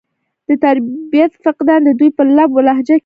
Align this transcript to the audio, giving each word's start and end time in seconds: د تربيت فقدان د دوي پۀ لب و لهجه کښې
د 0.47 0.49
تربيت 0.65 1.31
فقدان 1.43 1.79
د 1.85 1.89
دوي 1.99 2.09
پۀ 2.17 2.23
لب 2.37 2.49
و 2.53 2.63
لهجه 2.67 2.95
کښې 2.97 2.97